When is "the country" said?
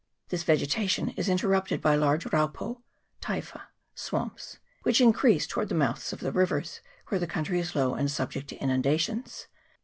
7.19-7.59